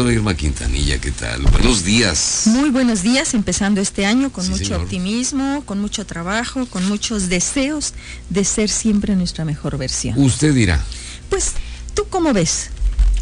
Doctora 0.00 0.14
Irma 0.14 0.34
Quintanilla, 0.34 0.98
¿qué 0.98 1.10
tal? 1.10 1.42
Buenos 1.42 1.84
días. 1.84 2.44
Muy 2.46 2.70
buenos 2.70 3.02
días, 3.02 3.34
empezando 3.34 3.82
este 3.82 4.06
año 4.06 4.32
con 4.32 4.48
mucho 4.48 4.78
optimismo, 4.78 5.62
con 5.66 5.78
mucho 5.78 6.06
trabajo, 6.06 6.64
con 6.64 6.88
muchos 6.88 7.28
deseos 7.28 7.92
de 8.30 8.46
ser 8.46 8.70
siempre 8.70 9.14
nuestra 9.14 9.44
mejor 9.44 9.76
versión. 9.76 10.18
Usted 10.18 10.54
dirá. 10.54 10.82
Pues, 11.28 11.52
¿tú 11.92 12.06
cómo 12.08 12.32
ves? 12.32 12.70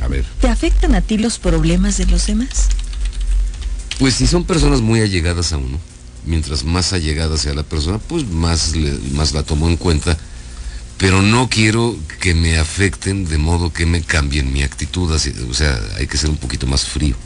A 0.01 0.07
ver. 0.07 0.25
¿Te 0.41 0.47
afectan 0.47 0.95
a 0.95 1.01
ti 1.01 1.19
los 1.19 1.41
problemas 1.41 1.97
de 1.97 2.07
los 2.07 2.29
demás? 2.29 2.69
Pues 3.99 4.15
si 4.15 4.29
son 4.29 4.45
personas 4.45 4.81
muy 4.81 5.01
allegadas 5.01 5.53
a 5.53 5.57
uno, 5.57 5.81
mientras 6.27 6.63
más 6.63 6.93
allegada 6.93 7.37
sea 7.39 7.55
la 7.55 7.65
persona, 7.65 7.99
pues 7.99 8.25
más, 8.25 8.75
más 9.15 9.33
la 9.33 9.43
tomo 9.43 9.67
en 9.67 9.79
cuenta 9.79 10.17
pero 10.99 11.23
no 11.23 11.49
quiero 11.49 11.97
que 12.21 12.35
me 12.35 12.59
afecten 12.59 13.25
de 13.25 13.39
modo 13.39 13.73
que 13.73 13.87
me 13.87 14.03
cambien 14.03 14.53
mi 14.53 14.63
actitud, 14.63 15.11
o 15.11 15.55
sea, 15.55 15.81
hay 15.97 16.07
que 16.07 16.19
ser 16.19 16.29
un 16.29 16.37
poquito 16.37 16.67
más 16.67 16.85
frío. 16.85 17.17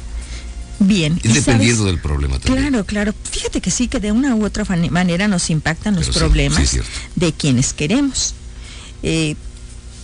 Bien. 0.79 1.19
Dependiendo 1.23 1.85
del 1.85 1.99
problema 1.99 2.39
también. 2.39 2.69
Claro, 2.69 2.85
claro. 2.85 3.15
Fíjate 3.31 3.61
que 3.61 3.71
sí, 3.71 3.89
que 3.89 4.01
de 4.01 4.13
una 4.13 4.35
u 4.35 4.45
otra 4.45 4.65
manera 4.91 5.29
nos 5.29 5.49
impactan 5.51 5.95
los 5.97 6.11
problemas 6.11 6.79
de 7.17 7.33
quienes 7.33 7.73
queremos. 7.73 8.35
Eh, 9.03 9.37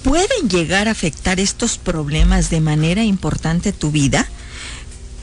¿Pueden 0.03 0.49
llegar 0.49 0.89
a 0.89 0.93
afectar 0.93 1.41
estos 1.41 1.77
problemas 1.77 2.51
de 2.51 2.61
manera 2.61 3.03
importante 3.03 3.73
tu 3.73 3.91
vida 3.91 4.29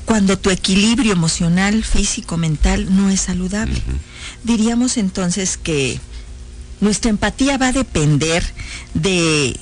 cuando 0.05 0.37
tu 0.37 0.51
equilibrio 0.51 1.13
emocional, 1.13 1.83
físico, 1.83 2.37
mental 2.37 2.95
no 2.95 3.09
es 3.09 3.21
saludable? 3.21 3.81
Diríamos 4.43 4.97
entonces 4.97 5.57
que 5.57 5.99
nuestra 6.81 7.09
empatía 7.09 7.57
va 7.57 7.67
a 7.67 7.73
depender 7.73 8.43
de 8.93 9.59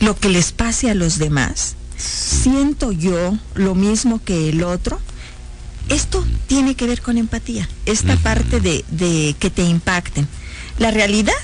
lo 0.00 0.16
que 0.16 0.28
les 0.28 0.52
pase 0.52 0.90
a 0.90 0.94
los 0.94 1.18
demás. 1.18 1.74
Siento 1.96 2.92
yo 2.92 3.36
lo 3.54 3.74
mismo 3.74 4.22
que 4.22 4.48
el 4.50 4.62
otro. 4.64 5.00
Esto 5.88 6.24
tiene 6.46 6.74
que 6.74 6.86
ver 6.86 7.02
con 7.02 7.18
empatía, 7.18 7.68
esta 7.84 8.16
parte 8.16 8.60
de, 8.60 8.84
de 8.90 9.36
que 9.38 9.50
te 9.50 9.62
impacten. 9.62 10.26
La 10.78 10.90
realidad 10.90 11.34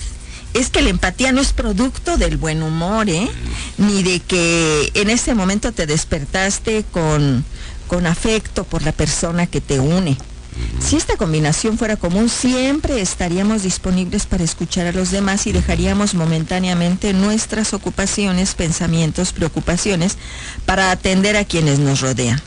es 0.54 0.70
que 0.70 0.82
la 0.82 0.90
empatía 0.90 1.32
no 1.32 1.40
es 1.40 1.52
producto 1.52 2.16
del 2.16 2.36
buen 2.36 2.62
humor, 2.62 3.08
¿eh? 3.08 3.30
ni 3.78 4.02
de 4.02 4.20
que 4.20 4.90
en 4.94 5.10
ese 5.10 5.34
momento 5.34 5.72
te 5.72 5.86
despertaste 5.86 6.84
con, 6.90 7.44
con 7.86 8.06
afecto 8.06 8.64
por 8.64 8.82
la 8.82 8.92
persona 8.92 9.46
que 9.46 9.60
te 9.60 9.78
une. 9.78 10.16
Si 10.80 10.96
esta 10.96 11.16
combinación 11.16 11.78
fuera 11.78 11.96
común, 11.96 12.28
siempre 12.28 13.00
estaríamos 13.00 13.62
disponibles 13.62 14.26
para 14.26 14.44
escuchar 14.44 14.86
a 14.86 14.92
los 14.92 15.10
demás 15.10 15.46
y 15.46 15.52
dejaríamos 15.52 16.14
momentáneamente 16.14 17.12
nuestras 17.12 17.74
ocupaciones, 17.74 18.54
pensamientos, 18.54 19.32
preocupaciones 19.32 20.16
para 20.66 20.90
atender 20.90 21.36
a 21.36 21.44
quienes 21.44 21.78
nos 21.78 22.00
rodean. 22.00 22.40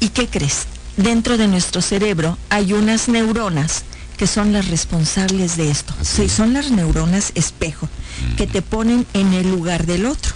¿Y 0.00 0.10
qué 0.10 0.28
crees? 0.28 0.66
Dentro 0.96 1.36
de 1.36 1.48
nuestro 1.48 1.82
cerebro 1.82 2.38
hay 2.48 2.72
unas 2.72 3.08
neuronas 3.08 3.84
que 4.16 4.26
son 4.26 4.52
las 4.52 4.68
responsables 4.68 5.56
de 5.56 5.70
esto. 5.70 5.94
Sí, 6.02 6.28
son 6.28 6.52
las 6.52 6.70
neuronas 6.70 7.32
espejo, 7.34 7.88
que 8.36 8.46
te 8.46 8.62
ponen 8.62 9.06
en 9.12 9.32
el 9.34 9.50
lugar 9.50 9.86
del 9.86 10.06
otro. 10.06 10.34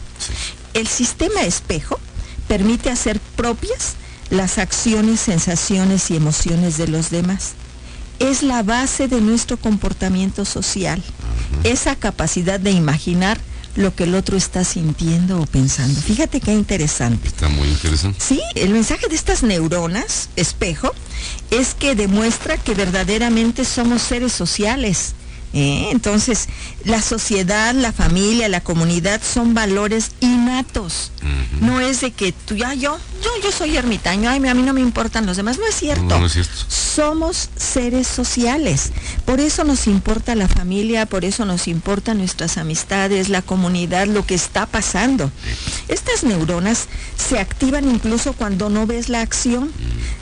El 0.75 0.87
sistema 0.87 1.43
espejo 1.43 1.99
permite 2.47 2.91
hacer 2.91 3.21
propias 3.37 3.95
las 4.31 4.59
acciones, 4.59 5.21
sensaciones 5.21 6.11
y 6.11 6.17
emociones 6.17 6.79
de 6.79 6.89
los 6.89 7.11
demás. 7.11 7.53
Es 8.19 8.43
la 8.43 8.63
base 8.63 9.09
de 9.09 9.21
nuestro 9.21 9.57
comportamiento 9.57 10.45
social, 10.45 11.03
esa 11.65 11.97
capacidad 11.97 12.61
de 12.61 12.71
imaginar 12.71 13.41
lo 13.77 13.95
que 13.95 14.05
el 14.05 14.15
otro 14.15 14.37
está 14.37 14.65
sintiendo 14.65 15.41
o 15.41 15.47
pensando. 15.47 16.01
Fíjate 16.01 16.41
qué 16.41 16.53
interesante. 16.53 17.29
Está 17.29 17.49
muy 17.49 17.69
interesante. 17.69 18.19
Sí, 18.21 18.41
el 18.57 18.71
mensaje 18.71 19.09
de 19.09 19.15
estas 19.15 19.43
neuronas, 19.43 20.29
espejo, 20.37 20.93
es 21.51 21.75
que 21.75 21.95
demuestra 21.95 22.57
que 22.57 22.75
verdaderamente 22.75 23.65
somos 23.65 24.03
seres 24.03 24.33
sociales 24.33 25.15
¿eh? 25.53 25.89
Entonces, 25.91 26.49
la 26.85 27.03
sociedad, 27.03 27.75
la 27.75 27.93
familia, 27.93 28.49
la 28.49 28.61
comunidad 28.61 29.21
son 29.23 29.55
valores 29.55 30.13
innatos. 30.21 31.13
No 31.61 31.81
es 31.81 32.01
de 32.01 32.13
que 32.13 32.33
tú, 32.33 32.57
ya 32.57 32.73
yo, 32.75 32.99
yo, 33.23 33.31
yo 33.43 33.53
soy 33.53 33.77
ermitaño, 33.77 34.31
ay, 34.31 34.47
a 34.47 34.55
mí 34.55 34.63
no 34.63 34.73
me 34.73 34.81
importan 34.81 35.27
los 35.27 35.37
demás. 35.37 35.59
No 35.59 35.67
es 35.67 35.75
cierto. 35.75 36.19
No, 36.19 36.27
es 36.27 36.33
cierto. 36.33 36.53
Somos 36.69 37.51
seres 37.57 38.07
sociales. 38.07 38.93
Por 39.25 39.41
eso 39.41 39.65
nos 39.65 39.87
importa 39.87 40.35
la 40.35 40.49
familia, 40.49 41.07
por 41.07 41.25
eso 41.25 41.45
nos 41.45 41.69
importan 41.69 42.19
nuestras 42.19 42.57
amistades, 42.57 43.29
la 43.29 43.43
comunidad, 43.43 44.07
lo 44.07 44.25
que 44.25 44.35
está 44.35 44.67
pasando. 44.67 45.31
Estas 45.91 46.25
neuronas 46.25 46.87
se 47.17 47.39
activan 47.39 47.91
incluso 47.91 48.33
cuando 48.33 48.71
no 48.71 48.87
ves 48.87 49.09
la 49.09 49.21
acción, 49.21 49.71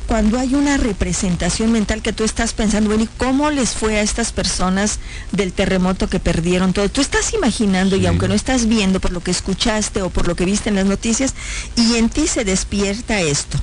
cuando 0.07 0.39
hay 0.39 0.55
una 0.55 0.79
representación 0.79 1.71
mental 1.73 2.03
que 2.03 2.13
tú 2.13 2.25
estás 2.25 2.55
pensando, 2.55 2.89
bueno, 2.89 3.05
¿y 3.05 3.09
cómo 3.19 3.51
les 3.51 3.71
fue 3.71 3.99
a 3.99 4.03
estas 4.03 4.33
personas? 4.33 4.99
del 5.33 5.53
terremoto 5.53 6.09
que 6.09 6.21
perdieron 6.21 6.73
todo. 6.73 6.89
Tú 6.89 7.01
estás 7.01 7.33
imaginando 7.33 7.97
y 7.97 8.07
aunque 8.07 8.29
no 8.29 8.35
estás 8.35 8.67
viendo 8.67 9.01
por 9.01 9.13
lo 9.13 9.21
que 9.21 9.31
escuchaste 9.31 10.03
o 10.03 10.11
por 10.11 10.27
lo 10.27 10.37
que 10.37 10.45
viste 10.45 10.69
en 10.69 10.77
las 10.77 10.87
noticias, 10.87 11.35
y 11.77 11.97
en 11.97 12.09
ti 12.09 12.27
se 12.27 12.45
despierta 12.45 13.21
esto. 13.21 13.59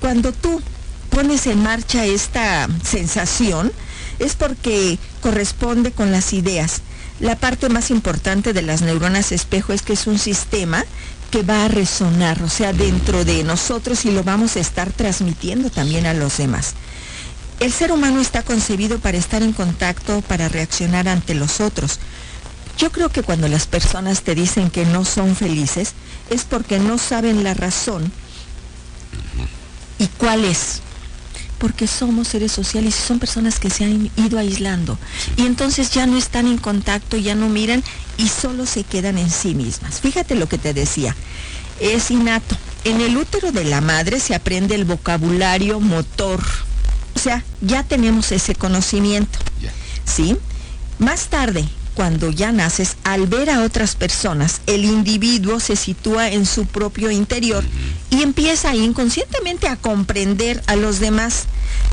Cuando 0.00 0.32
tú 0.32 0.60
pones 1.10 1.46
en 1.46 1.62
marcha 1.62 2.04
esta 2.04 2.68
sensación, 2.84 3.72
es 4.18 4.34
porque 4.34 4.98
corresponde 5.20 5.92
con 5.92 6.12
las 6.12 6.32
ideas. 6.32 6.82
La 7.20 7.36
parte 7.36 7.68
más 7.68 7.90
importante 7.90 8.52
de 8.52 8.62
las 8.62 8.82
neuronas 8.82 9.32
espejo 9.32 9.72
es 9.72 9.82
que 9.82 9.94
es 9.94 10.06
un 10.06 10.18
sistema 10.18 10.84
que 11.30 11.42
va 11.42 11.64
a 11.64 11.68
resonar, 11.68 12.42
o 12.42 12.48
sea, 12.48 12.72
dentro 12.72 13.24
de 13.24 13.42
nosotros 13.42 14.04
y 14.04 14.10
lo 14.10 14.22
vamos 14.22 14.56
a 14.56 14.60
estar 14.60 14.92
transmitiendo 14.92 15.70
también 15.70 16.06
a 16.06 16.14
los 16.14 16.36
demás. 16.36 16.74
El 17.58 17.72
ser 17.72 17.90
humano 17.90 18.20
está 18.20 18.42
concebido 18.42 18.98
para 18.98 19.16
estar 19.16 19.42
en 19.42 19.52
contacto, 19.52 20.20
para 20.22 20.48
reaccionar 20.48 21.08
ante 21.08 21.34
los 21.34 21.60
otros. 21.60 21.98
Yo 22.76 22.92
creo 22.92 23.08
que 23.08 23.22
cuando 23.22 23.48
las 23.48 23.66
personas 23.66 24.20
te 24.20 24.34
dicen 24.34 24.70
que 24.70 24.84
no 24.84 25.06
son 25.06 25.34
felices 25.34 25.94
es 26.28 26.44
porque 26.44 26.78
no 26.78 26.98
saben 26.98 27.42
la 27.42 27.54
razón. 27.54 28.12
¿Y 29.98 30.06
cuál 30.08 30.44
es? 30.44 30.82
Porque 31.58 31.86
somos 31.86 32.28
seres 32.28 32.52
sociales 32.52 32.96
y 32.98 33.06
son 33.06 33.18
personas 33.18 33.58
que 33.58 33.70
se 33.70 33.84
han 33.84 34.10
ido 34.16 34.38
aislando. 34.38 34.98
Y 35.36 35.46
entonces 35.46 35.90
ya 35.90 36.06
no 36.06 36.16
están 36.16 36.46
en 36.46 36.58
contacto, 36.58 37.16
ya 37.16 37.34
no 37.34 37.48
miran 37.48 37.82
y 38.18 38.28
solo 38.28 38.66
se 38.66 38.84
quedan 38.84 39.18
en 39.18 39.30
sí 39.30 39.54
mismas. 39.54 40.00
Fíjate 40.00 40.34
lo 40.34 40.48
que 40.48 40.58
te 40.58 40.74
decía. 40.74 41.16
Es 41.80 42.10
innato. 42.10 42.56
En 42.84 43.00
el 43.00 43.16
útero 43.16 43.52
de 43.52 43.64
la 43.64 43.80
madre 43.80 44.20
se 44.20 44.34
aprende 44.34 44.74
el 44.74 44.84
vocabulario 44.84 45.80
motor 45.80 46.42
o 47.16 47.18
sea, 47.18 47.42
ya 47.62 47.82
tenemos 47.82 48.30
ese 48.30 48.54
conocimiento. 48.54 49.38
¿Sí? 50.04 50.36
Más 50.98 51.28
tarde, 51.28 51.64
cuando 51.96 52.30
ya 52.30 52.52
naces, 52.52 52.96
al 53.04 53.26
ver 53.26 53.48
a 53.48 53.62
otras 53.62 53.96
personas, 53.96 54.60
el 54.66 54.84
individuo 54.84 55.58
se 55.60 55.76
sitúa 55.76 56.30
en 56.30 56.44
su 56.44 56.66
propio 56.66 57.10
interior 57.10 57.64
y 58.10 58.22
empieza 58.22 58.74
inconscientemente 58.74 59.66
a 59.66 59.76
comprender 59.76 60.62
a 60.66 60.76
los 60.76 61.00
demás. 61.00 61.46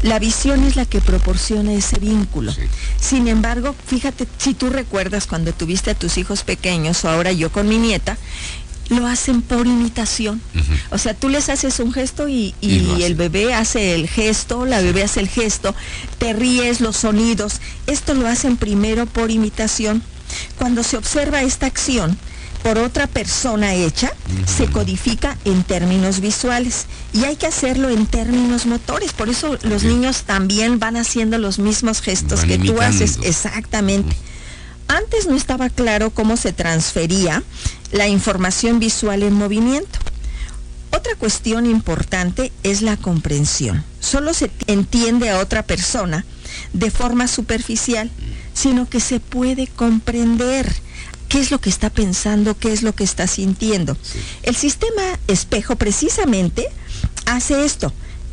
La 0.03 0.19
visión 0.19 0.63
es 0.65 0.75
la 0.75 0.85
que 0.85 0.99
proporciona 0.99 1.73
ese 1.73 1.99
vínculo. 1.99 2.53
Sin 2.99 3.29
embargo, 3.29 3.73
fíjate, 3.87 4.27
si 4.37 4.53
tú 4.53 4.69
recuerdas 4.69 5.25
cuando 5.25 5.53
tuviste 5.53 5.91
a 5.91 5.95
tus 5.95 6.17
hijos 6.17 6.43
pequeños 6.43 7.05
o 7.05 7.09
ahora 7.09 7.31
yo 7.31 7.49
con 7.49 7.69
mi 7.69 7.77
nieta, 7.77 8.17
lo 8.89 9.07
hacen 9.07 9.41
por 9.41 9.67
imitación. 9.67 10.41
O 10.91 10.97
sea, 10.97 11.13
tú 11.13 11.29
les 11.29 11.49
haces 11.49 11.79
un 11.79 11.93
gesto 11.93 12.27
y, 12.27 12.53
el 12.61 13.15
bebé 13.15 13.53
hace 13.53 13.95
el 13.95 14.07
gesto, 14.07 14.65
la 14.65 14.81
bebé 14.81 15.03
hace 15.03 15.19
el 15.19 15.29
gesto, 15.29 15.75
te 16.17 16.33
ríes 16.33 16.81
los 16.81 16.97
sonidos. 16.97 17.61
Esto 17.87 18.13
lo 18.13 18.27
hacen 18.27 18.57
primero 18.57 19.05
por 19.05 19.31
imitación. 19.31 20.03
Cuando 20.57 20.83
se 20.83 20.97
observa 20.97 21.43
esta 21.43 21.67
acción 21.67 22.17
por 22.63 22.77
otra 22.77 23.07
persona 23.07 23.73
hecha, 23.73 24.13
se 24.45 24.67
codifica 24.67 25.37
en 25.43 25.63
términos 25.63 26.21
visuales 26.21 26.85
y 27.13 27.25
hay 27.25 27.35
que 27.35 27.45
hacerlo 27.45 27.89
en 27.89 28.07
términos 28.07 28.65
motores. 28.65 29.11
Por 29.13 29.29
eso 29.29 29.57
los 29.63 29.83
niños 29.83 30.23
también 30.23 30.79
van 30.79 30.95
haciendo 30.95 31.37
los 31.37 31.59
mismos 31.59 32.01
gestos 32.01 32.45
que 32.45 32.57
tú 32.57 32.81
haces. 32.81 33.19
Exactamente. 33.21 34.15
Antes 34.93 35.25
no 35.25 35.35
estaba 35.35 35.71
claro 35.71 36.11
cómo 36.11 36.37
se 36.37 36.53
transfería 36.53 37.41
la 37.91 38.07
información 38.07 38.77
visual 38.77 39.23
en 39.23 39.33
movimiento. 39.33 39.97
Otra 40.91 41.15
cuestión 41.15 41.65
importante 41.65 42.51
es 42.61 42.83
la 42.83 42.95
comprensión. 42.95 43.83
Solo 43.99 44.35
se 44.35 44.51
entiende 44.67 45.31
a 45.31 45.39
otra 45.39 45.63
persona 45.63 46.25
de 46.73 46.91
forma 46.91 47.27
superficial, 47.27 48.11
sino 48.53 48.87
que 48.87 48.99
se 48.99 49.19
puede 49.19 49.65
comprender 49.65 50.71
qué 51.27 51.39
es 51.39 51.49
lo 51.49 51.59
que 51.59 51.71
está 51.71 51.89
pensando, 51.89 52.55
qué 52.55 52.71
es 52.71 52.83
lo 52.83 52.93
que 52.93 53.03
está 53.03 53.25
sintiendo. 53.25 53.97
El 54.43 54.55
sistema 54.55 55.01
espejo 55.27 55.75
precisamente 55.75 56.67
hace 57.25 57.65
esto, 57.65 57.91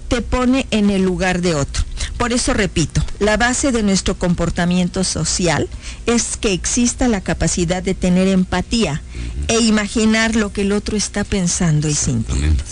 te 0.08 0.20
pone 0.20 0.66
en 0.70 0.90
el 0.90 1.04
lugar 1.04 1.40
de 1.40 1.54
otro. 1.54 1.84
Por 2.20 2.34
eso 2.34 2.52
repito, 2.52 3.02
la 3.18 3.38
base 3.38 3.72
de 3.72 3.82
nuestro 3.82 4.18
comportamiento 4.18 5.04
social 5.04 5.70
es 6.04 6.36
que 6.36 6.52
exista 6.52 7.08
la 7.08 7.22
capacidad 7.22 7.82
de 7.82 7.94
tener 7.94 8.28
empatía 8.28 9.00
e 9.48 9.60
imaginar 9.60 10.36
lo 10.36 10.52
que 10.52 10.60
el 10.60 10.72
otro 10.72 10.98
está 10.98 11.24
pensando 11.24 11.88
y 11.88 11.94
sintiendo. 11.94 12.62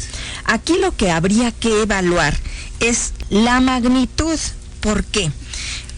Aquí 0.45 0.75
lo 0.79 0.95
que 0.95 1.11
habría 1.11 1.51
que 1.51 1.81
evaluar 1.81 2.37
es 2.81 3.15
la 3.31 3.59
magnitud. 3.61 4.39
¿Por 4.81 5.03
qué? 5.05 5.33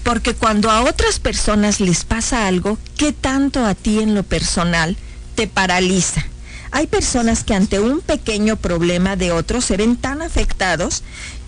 Porque 0.05 0.35
cuando 0.35 0.71
a 0.71 0.83
otras 0.83 1.19
personas 1.19 1.81
les 1.81 2.05
pasa 2.05 2.47
algo, 2.47 2.79
¿qué 2.97 3.13
tanto 3.13 3.67
a 3.67 3.75
ti 3.75 3.99
en 3.99 4.15
lo 4.15 4.23
personal 4.23 4.97
te 5.35 5.49
paraliza? 5.49 6.25
Hay 6.71 6.87
personas 6.87 7.43
que 7.43 7.55
ante 7.55 7.81
un 7.81 8.01
pequeño 8.01 8.55
problema 8.55 9.17
de 9.17 9.33
otros 9.33 9.65
se 9.65 9.77
ven 9.77 9.97
tan 9.97 10.23
afectados 10.23 11.03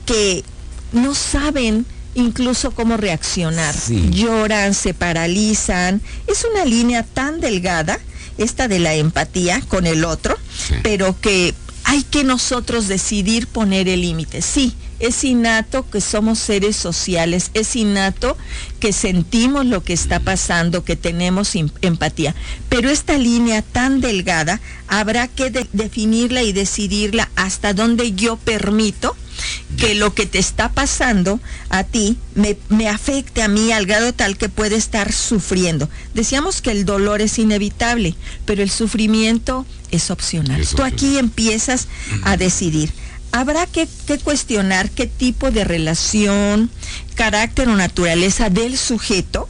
que 0.05 0.43
no 0.93 1.15
saben 1.15 1.87
incluso 2.15 2.73
cómo 2.73 2.97
reaccionar. 2.97 3.75
Lloran, 4.11 4.75
se 4.75 4.95
paralizan. 4.95 6.01
Es 6.27 6.45
una 6.51 6.65
línea 6.65 7.03
tan 7.03 7.41
delgada, 7.41 7.99
esta 8.39 8.69
de 8.69 8.79
la 8.79 8.95
empatía 8.95 9.63
con 9.69 9.87
el 9.87 10.05
otro, 10.05 10.37
pero 10.83 11.19
que 11.21 11.55
hay 11.85 12.03
que 12.03 12.25
nosotros 12.25 12.89
decidir 12.89 13.47
poner 13.47 13.89
el 13.89 14.03
límite. 14.03 14.43
Sí, 14.43 14.75
es 14.99 15.25
innato 15.25 15.89
que 15.91 16.01
somos 16.01 16.39
seres 16.39 16.77
sociales, 16.77 17.51
es 17.55 17.75
innato 17.75 18.37
que 18.79 18.93
sentimos 18.93 19.67
lo 19.67 19.83
que 19.83 19.93
está 19.93 20.21
pasando, 20.21 20.85
que 20.85 20.97
tenemos 20.97 21.57
empatía. 21.57 22.35
Pero 22.69 22.89
esta 22.89 23.19
línea 23.19 23.63
tan 23.63 24.01
delgada 24.01 24.61
habrá 24.87 25.27
que 25.27 25.51
definirla 25.73 26.43
y 26.43 26.53
decidirla 26.53 27.29
hasta 27.35 27.75
dónde 27.75 28.13
yo 28.13 28.37
permito 28.37 29.17
que 29.77 29.95
lo 29.95 30.15
que 30.15 30.27
te 30.27 30.39
está 30.39 30.71
pasando 30.71 31.41
a 31.71 31.85
ti 31.85 32.17
me, 32.35 32.57
me, 32.69 32.89
afecte 32.89 33.43
a 33.43 33.49
mí 33.49 33.73
al 33.73 33.87
grado 33.87 34.13
tal 34.13 34.37
que 34.37 34.49
puede 34.49 34.77
estar 34.77 35.13
sufriendo. 35.13 35.89
Decíamos 36.15 36.63
que 36.63 36.71
el 36.71 36.85
dolor 36.85 37.21
es 37.21 37.39
inevitable, 37.39 38.15
pero 38.45 38.63
el 38.63 38.71
sufrimiento 38.71 39.67
es 39.91 40.11
opcional. 40.11 40.67
Tú 40.75 40.83
aquí 40.83 41.19
empiezas 41.19 41.89
a 42.25 42.37
decidir. 42.37 42.93
Habrá 43.31 43.67
que, 43.67 43.89
cuestionar 44.23 44.91
qué 44.91 45.07
tipo 45.07 45.51
de 45.51 45.65
relación, 45.65 46.71
carácter 47.15 47.69
o 47.69 47.77
naturaleza 47.77 48.51
del 48.51 48.77
sujeto 48.77 49.49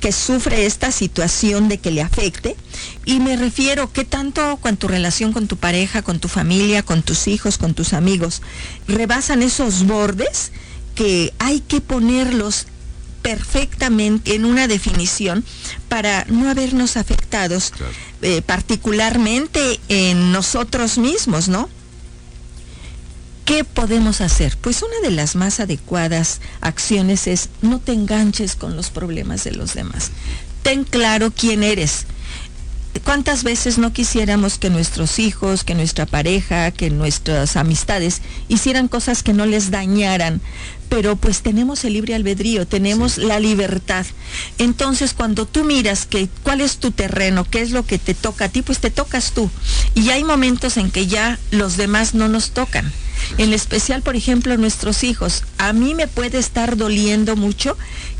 que 0.00 0.12
sufre 0.12 0.66
esta 0.66 0.92
situación 0.92 1.68
de 1.68 1.78
que 1.78 1.90
le 1.90 2.02
afecte. 2.02 2.56
Y 3.04 3.20
me 3.20 3.36
refiero 3.36 3.92
qué 3.92 4.04
tanto 4.04 4.56
con 4.58 4.76
tu 4.76 4.88
relación 4.88 5.32
con 5.32 5.46
tu 5.46 5.56
pareja, 5.56 6.02
con 6.02 6.20
tu 6.20 6.28
familia, 6.28 6.82
con 6.82 7.02
tus 7.02 7.28
hijos, 7.28 7.58
con 7.58 7.74
tus 7.74 7.92
amigos, 7.92 8.42
rebasan 8.86 9.42
esos 9.42 9.86
bordes 9.86 10.52
que 10.94 11.32
hay 11.38 11.60
que 11.60 11.80
ponerlos 11.80 12.66
perfectamente 13.22 14.36
en 14.36 14.44
una 14.44 14.68
definición 14.68 15.44
para 15.88 16.24
no 16.28 16.48
habernos 16.48 16.96
afectados, 16.96 17.72
eh, 18.22 18.40
particularmente 18.40 19.80
en 19.88 20.30
nosotros 20.30 20.96
mismos, 20.96 21.48
¿no? 21.48 21.68
¿Qué 23.46 23.62
podemos 23.62 24.20
hacer? 24.22 24.58
Pues 24.60 24.82
una 24.82 25.08
de 25.08 25.14
las 25.14 25.36
más 25.36 25.60
adecuadas 25.60 26.40
acciones 26.60 27.28
es 27.28 27.48
no 27.62 27.78
te 27.78 27.92
enganches 27.92 28.56
con 28.56 28.74
los 28.74 28.90
problemas 28.90 29.44
de 29.44 29.52
los 29.52 29.72
demás. 29.72 30.10
Ten 30.64 30.82
claro 30.82 31.30
quién 31.30 31.62
eres. 31.62 32.06
¿Cuántas 33.00 33.44
veces 33.44 33.78
no 33.78 33.92
quisiéramos 33.92 34.58
que 34.58 34.70
nuestros 34.70 35.18
hijos, 35.18 35.64
que 35.64 35.74
nuestra 35.74 36.06
pareja, 36.06 36.70
que 36.70 36.90
nuestras 36.90 37.56
amistades 37.56 38.22
hicieran 38.48 38.88
cosas 38.88 39.22
que 39.22 39.32
no 39.32 39.46
les 39.46 39.70
dañaran? 39.70 40.40
Pero 40.88 41.16
pues 41.16 41.42
tenemos 41.42 41.84
el 41.84 41.94
libre 41.94 42.14
albedrío, 42.14 42.66
tenemos 42.66 43.18
la 43.18 43.40
libertad. 43.40 44.06
Entonces 44.58 45.14
cuando 45.14 45.46
tú 45.46 45.64
miras 45.64 46.06
que 46.06 46.28
cuál 46.42 46.60
es 46.60 46.76
tu 46.76 46.90
terreno, 46.90 47.44
qué 47.44 47.60
es 47.60 47.70
lo 47.70 47.84
que 47.84 47.98
te 47.98 48.14
toca 48.14 48.46
a 48.46 48.48
ti, 48.48 48.62
pues 48.62 48.78
te 48.78 48.90
tocas 48.90 49.32
tú. 49.32 49.50
Y 49.94 50.10
hay 50.10 50.22
momentos 50.24 50.76
en 50.76 50.90
que 50.90 51.06
ya 51.06 51.38
los 51.50 51.76
demás 51.76 52.14
no 52.14 52.28
nos 52.28 52.50
tocan 52.50 52.92
en 53.38 53.52
especial, 53.52 54.02
por 54.02 54.16
ejemplo, 54.16 54.56
nuestros 54.56 55.04
hijos. 55.04 55.44
A 55.58 55.72
mí 55.72 55.94
me 55.94 56.06
puede 56.06 56.38
estar 56.38 56.76
doliendo 56.76 57.36
mucho 57.36 57.76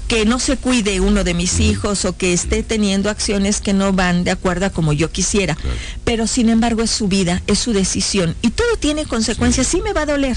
que 0.08 0.25
no 0.25 0.38
se 0.38 0.56
cuide 0.56 1.00
uno 1.00 1.25
de 1.25 1.35
mis 1.35 1.61
hijos 1.61 2.05
o 2.05 2.17
que 2.17 2.32
esté 2.32 2.62
teniendo 2.62 3.11
acciones 3.11 3.61
que 3.61 3.73
no 3.73 3.93
van 3.93 4.25
de 4.25 4.31
acuerdo 4.31 4.67
a 4.67 4.70
como 4.70 4.93
yo 4.93 5.11
quisiera. 5.11 5.56
Pero 6.05 6.26
sin 6.26 6.49
embargo 6.49 6.82
es 6.82 6.91
su 6.91 7.08
vida, 7.08 7.43
es 7.47 7.58
su 7.58 7.73
decisión. 7.73 8.35
Y 8.43 8.50
todo 8.50 8.76
tiene 8.79 9.05
consecuencias. 9.05 9.67
Sí, 9.67 9.81
me 9.82 9.93
va 9.93 10.03
a 10.03 10.06
doler, 10.06 10.37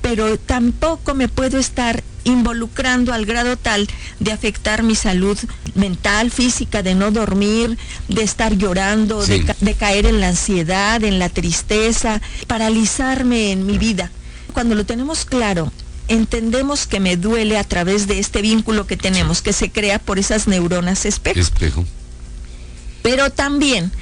pero 0.00 0.38
tampoco 0.38 1.14
me 1.14 1.28
puedo 1.28 1.58
estar 1.58 2.02
involucrando 2.24 3.12
al 3.12 3.24
grado 3.24 3.56
tal 3.56 3.88
de 4.18 4.32
afectar 4.32 4.82
mi 4.82 4.94
salud 4.94 5.38
mental, 5.74 6.30
física, 6.30 6.82
de 6.82 6.94
no 6.94 7.10
dormir, 7.10 7.78
de 8.08 8.22
estar 8.22 8.56
llorando, 8.56 9.24
de, 9.24 9.44
de 9.60 9.74
caer 9.74 10.06
en 10.06 10.20
la 10.20 10.28
ansiedad, 10.28 11.02
en 11.02 11.18
la 11.18 11.30
tristeza, 11.30 12.20
paralizarme 12.46 13.52
en 13.52 13.66
mi 13.66 13.78
vida. 13.78 14.10
Cuando 14.52 14.74
lo 14.74 14.84
tenemos 14.84 15.24
claro, 15.24 15.72
entendemos 16.10 16.88
que 16.88 16.98
me 16.98 17.16
duele 17.16 17.56
a 17.56 17.64
través 17.64 18.08
de 18.08 18.18
este 18.18 18.42
vínculo 18.42 18.86
que 18.86 18.96
tenemos, 18.96 19.42
que 19.42 19.52
se 19.52 19.70
crea 19.70 20.00
por 20.00 20.18
esas 20.18 20.48
neuronas 20.48 21.06
espejo. 21.06 21.38
espejo. 21.38 21.86
Pero 23.02 23.30
también 23.30 23.92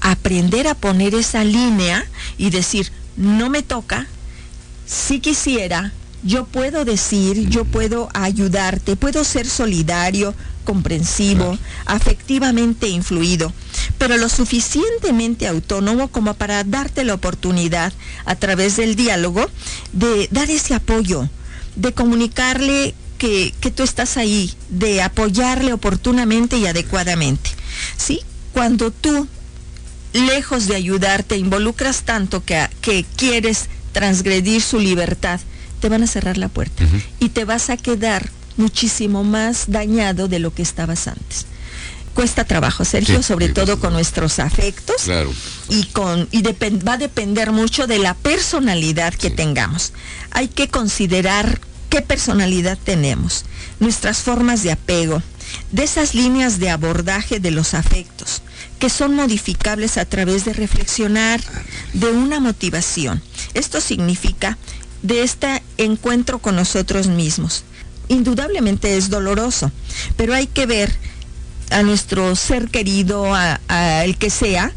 aprender 0.00 0.66
a 0.66 0.74
poner 0.74 1.14
esa 1.14 1.44
línea 1.44 2.04
y 2.36 2.50
decir, 2.50 2.90
no 3.16 3.48
me 3.48 3.62
toca, 3.62 4.08
si 4.86 5.20
quisiera, 5.20 5.92
yo 6.24 6.46
puedo 6.46 6.84
decir, 6.84 7.48
yo 7.48 7.64
puedo 7.64 8.08
ayudarte, 8.12 8.96
puedo 8.96 9.22
ser 9.22 9.46
solidario, 9.46 10.34
comprensivo, 10.64 11.56
afectivamente 11.86 12.88
influido, 12.88 13.52
pero 13.98 14.16
lo 14.16 14.28
suficientemente 14.28 15.46
autónomo 15.46 16.08
como 16.08 16.34
para 16.34 16.64
darte 16.64 17.04
la 17.04 17.14
oportunidad 17.14 17.92
a 18.24 18.34
través 18.34 18.76
del 18.76 18.96
diálogo 18.96 19.48
de 19.92 20.28
dar 20.32 20.50
ese 20.50 20.74
apoyo, 20.74 21.28
de 21.76 21.92
comunicarle 21.92 22.94
que, 23.18 23.54
tú 23.74 23.84
estás 23.84 24.16
ahí, 24.16 24.52
de 24.68 25.00
apoyarle 25.00 25.72
oportunamente 25.72 26.56
y 26.58 26.66
adecuadamente. 26.66 27.50
¿Sí? 27.96 28.20
Cuando 28.52 28.90
tú, 28.90 29.28
lejos 30.12 30.66
de 30.66 30.74
ayudarte, 30.74 31.36
involucras 31.36 32.02
tanto 32.02 32.44
que, 32.44 32.68
que 32.80 33.04
quieres 33.16 33.68
transgredir 33.92 34.60
su 34.60 34.80
libertad, 34.80 35.40
te 35.80 35.88
van 35.88 36.02
a 36.02 36.06
cerrar 36.06 36.38
la 36.38 36.48
puerta 36.48 36.84
y 37.18 37.30
te 37.30 37.44
vas 37.44 37.70
a 37.70 37.76
quedar 37.76 38.30
muchísimo 38.56 39.24
más 39.24 39.64
dañado 39.68 40.28
de 40.28 40.38
lo 40.38 40.54
que 40.54 40.62
estabas 40.62 41.08
antes. 41.08 41.46
Cuesta 42.14 42.44
trabajo, 42.44 42.84
Sergio, 42.84 43.22
sobre 43.22 43.48
todo 43.48 43.80
con 43.80 43.94
nuestros 43.94 44.38
afectos. 44.38 45.02
Claro. 45.04 45.32
Y, 45.68 45.84
con, 45.86 46.28
y 46.30 46.42
va 46.42 46.94
a 46.94 46.98
depender 46.98 47.52
mucho 47.52 47.86
de 47.86 47.98
la 47.98 48.14
personalidad 48.14 49.14
que 49.14 49.30
tengamos. 49.30 49.92
Hay 50.30 50.48
que 50.48 50.68
considerar 50.68 51.60
qué 51.88 52.02
personalidad 52.02 52.78
tenemos, 52.82 53.44
nuestras 53.80 54.18
formas 54.18 54.62
de 54.62 54.72
apego, 54.72 55.22
de 55.70 55.84
esas 55.84 56.14
líneas 56.14 56.58
de 56.58 56.70
abordaje 56.70 57.40
de 57.40 57.50
los 57.50 57.74
afectos, 57.74 58.42
que 58.78 58.88
son 58.88 59.14
modificables 59.14 59.98
a 59.98 60.04
través 60.04 60.44
de 60.44 60.52
reflexionar, 60.52 61.40
de 61.92 62.10
una 62.10 62.40
motivación. 62.40 63.22
Esto 63.54 63.80
significa 63.80 64.56
de 65.02 65.22
este 65.22 65.62
encuentro 65.76 66.38
con 66.38 66.56
nosotros 66.56 67.08
mismos. 67.08 67.64
Indudablemente 68.08 68.96
es 68.96 69.10
doloroso, 69.10 69.70
pero 70.16 70.34
hay 70.34 70.46
que 70.46 70.66
ver 70.66 70.96
a 71.72 71.82
nuestro 71.82 72.34
ser 72.36 72.68
querido, 72.68 73.34
a, 73.34 73.58
el 74.04 74.16
que 74.16 74.30
sea, 74.30 74.72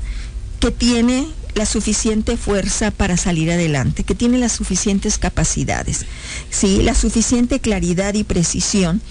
que 0.60 0.72
tiene 0.72 1.28
la 1.54 1.66
suficiente 1.66 2.38
fuerza 2.38 2.92
para 2.92 3.18
salir 3.18 3.52
adelante, 3.52 4.04
que 4.04 4.16
tiene 4.16 4.38
las 4.38 4.52
suficientes 4.52 5.18
capacidades, 5.18 6.06
¿sí? 6.50 6.82
la 6.82 6.96
suficiente 6.96 7.60
claridad 7.60 8.14
y 8.14 8.24
precisión 8.24 9.02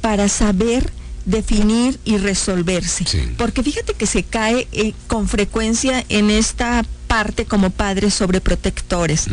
para 0.00 0.28
saber 0.28 0.92
definir 1.24 1.98
y 2.04 2.18
resolverse. 2.18 3.04
Porque 3.38 3.62
fíjate 3.62 3.94
que 3.94 4.06
se 4.06 4.22
cae 4.22 4.68
eh, 4.72 4.92
con 5.06 5.28
frecuencia 5.28 6.04
en 6.08 6.30
esta 6.30 6.84
parte 7.06 7.46
como 7.46 7.70
padres 7.70 8.14
sobreprotectores. 8.14 9.26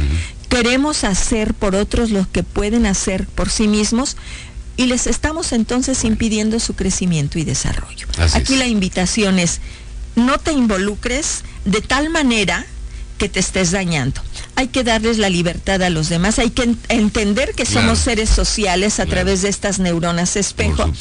Queremos 0.49 1.03
hacer 1.03 1.53
por 1.53 1.75
otros 1.75 2.11
lo 2.11 2.29
que 2.31 2.43
pueden 2.43 2.85
hacer 2.85 3.25
por 3.27 3.49
sí 3.49 3.67
mismos, 3.67 4.17
y 4.77 4.85
les 4.85 5.07
estamos 5.07 5.51
entonces 5.51 6.03
impidiendo 6.03 6.59
su 6.59 6.75
crecimiento 6.75 7.39
y 7.39 7.43
desarrollo. 7.43 8.07
Aquí 8.33 8.55
la 8.55 8.67
invitación 8.67 9.39
es, 9.39 9.59
no 10.15 10.37
te 10.39 10.51
involucres 10.51 11.43
de 11.65 11.81
tal 11.81 12.09
manera 12.09 12.65
que 13.17 13.29
te 13.29 13.39
estés 13.39 13.71
dañando. 13.71 14.19
Hay 14.55 14.69
que 14.69 14.83
darles 14.83 15.19
la 15.19 15.29
libertad 15.29 15.83
a 15.83 15.91
los 15.91 16.09
demás, 16.09 16.39
hay 16.39 16.49
que 16.49 16.75
entender 16.89 17.53
que 17.53 17.65
somos 17.65 17.99
seres 17.99 18.29
sociales 18.29 18.99
a 18.99 19.05
través 19.05 19.43
de 19.43 19.49
estas 19.49 19.77
neuronas 19.77 20.35
espejo 20.35 20.91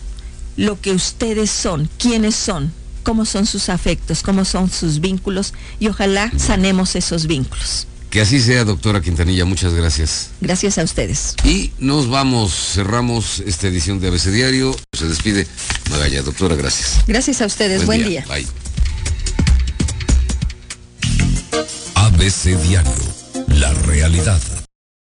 lo 0.57 0.81
que 0.81 0.93
ustedes 0.93 1.51
son, 1.51 1.89
quiénes 1.99 2.35
son, 2.35 2.73
cómo 3.03 3.25
son 3.25 3.47
sus 3.47 3.69
afectos, 3.69 4.23
cómo 4.23 4.45
son 4.45 4.71
sus 4.71 5.01
vínculos 5.01 5.55
y 5.81 5.89
ojalá 5.89 6.31
sanemos 6.37 6.97
esos 6.97 7.27
vínculos. 7.27 7.87
Que 8.11 8.21
así 8.21 8.43
sea, 8.43 8.65
doctora 8.65 9.01
Quintanilla, 9.01 9.47
muchas 9.47 9.73
gracias. 9.73 10.29
Gracias 10.43 10.77
a 10.77 10.83
ustedes. 10.83 11.35
Y 11.45 11.73
nos 11.79 12.11
vamos, 12.11 12.53
cerramos 12.75 13.41
esta 13.47 13.69
edición 13.69 14.01
de 14.01 14.09
ABC 14.09 14.27
Diario. 14.27 14.77
Se 14.93 15.09
despide 15.09 15.47
Magalla, 15.91 16.23
doctora, 16.23 16.55
gracias. 16.55 17.05
Gracias 17.07 17.41
a 17.41 17.47
ustedes, 17.47 17.87
buen, 17.87 18.05
día. 18.05 18.23
día. 18.23 18.35
Bye. 18.35 18.47
ABC 21.95 22.61
Diario, 22.63 22.93
la 23.49 23.73
realidad. 23.73 24.41